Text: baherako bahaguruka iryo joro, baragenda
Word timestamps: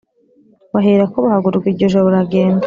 baherako 0.73 1.15
bahaguruka 1.25 1.65
iryo 1.69 1.87
joro, 1.91 2.03
baragenda 2.07 2.59